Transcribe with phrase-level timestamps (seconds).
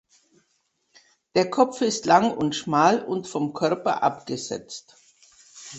[1.35, 4.97] Der Kopf ist lang und schmal und vom Körper abgesetzt.